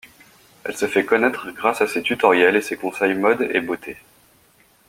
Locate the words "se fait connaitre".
0.75-1.51